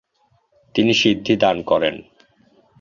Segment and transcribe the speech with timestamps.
[0.75, 1.95] তিনি সিদ্ধি দান করেন।